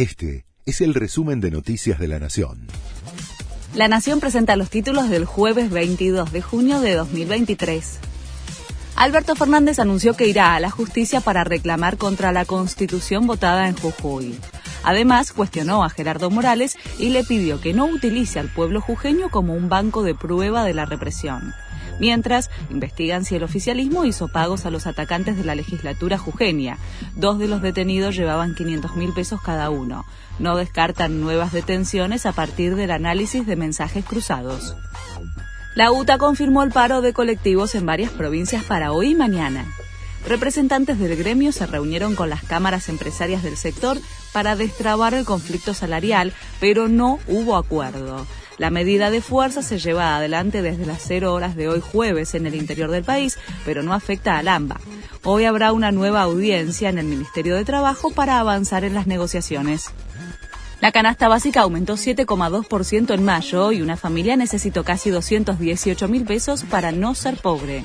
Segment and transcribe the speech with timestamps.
[0.00, 2.68] Este es el resumen de Noticias de la Nación.
[3.74, 7.98] La Nación presenta los títulos del jueves 22 de junio de 2023.
[8.96, 13.76] Alberto Fernández anunció que irá a la justicia para reclamar contra la constitución votada en
[13.76, 14.38] Jujuy.
[14.84, 19.52] Además, cuestionó a Gerardo Morales y le pidió que no utilice al pueblo jujeño como
[19.52, 21.52] un banco de prueba de la represión.
[22.00, 26.78] Mientras, investigan si el oficialismo hizo pagos a los atacantes de la legislatura jujeña.
[27.14, 30.06] Dos de los detenidos llevaban 500 mil pesos cada uno.
[30.38, 34.74] No descartan nuevas detenciones a partir del análisis de mensajes cruzados.
[35.74, 39.66] La UTA confirmó el paro de colectivos en varias provincias para hoy y mañana.
[40.26, 43.98] Representantes del gremio se reunieron con las cámaras empresarias del sector
[44.32, 48.26] para destrabar el conflicto salarial, pero no hubo acuerdo.
[48.58, 52.46] La medida de fuerza se lleva adelante desde las 0 horas de hoy jueves en
[52.46, 54.78] el interior del país, pero no afecta al AMBA.
[55.24, 59.90] Hoy habrá una nueva audiencia en el Ministerio de Trabajo para avanzar en las negociaciones.
[60.80, 66.64] La canasta básica aumentó 7,2% en mayo y una familia necesitó casi 218 mil pesos
[66.64, 67.84] para no ser pobre.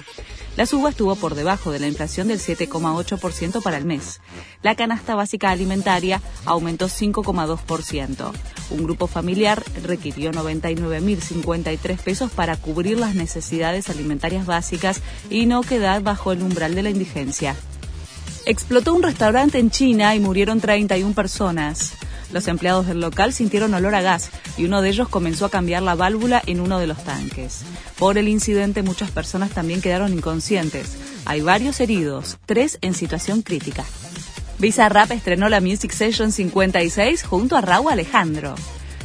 [0.55, 4.21] La suba estuvo por debajo de la inflación del 7,8% para el mes.
[4.61, 8.31] La canasta básica alimentaria aumentó 5,2%.
[8.69, 16.01] Un grupo familiar requirió 99.053 pesos para cubrir las necesidades alimentarias básicas y no quedar
[16.03, 17.55] bajo el umbral de la indigencia.
[18.45, 21.93] Explotó un restaurante en China y murieron 31 personas.
[22.31, 25.83] Los empleados del local sintieron olor a gas y uno de ellos comenzó a cambiar
[25.83, 27.61] la válvula en uno de los tanques.
[27.97, 30.97] Por el incidente muchas personas también quedaron inconscientes.
[31.25, 33.83] Hay varios heridos, tres en situación crítica.
[34.59, 38.55] Bizarrap estrenó la Music Session 56 junto a Raúl Alejandro.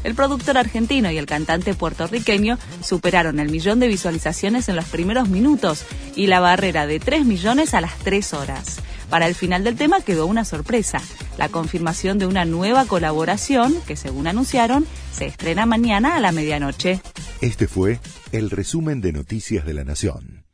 [0.04, 5.28] El productor argentino y el cantante puertorriqueño superaron el millón de visualizaciones en los primeros
[5.28, 5.84] minutos
[6.16, 8.78] y la barrera de 3 millones a las 3 horas.
[9.10, 11.02] Para el final del tema quedó una sorpresa,
[11.36, 17.00] la confirmación de una nueva colaboración que, según anunciaron, se estrena mañana a la medianoche.
[17.40, 17.98] Este fue
[18.30, 20.44] el resumen de Noticias de la Nación.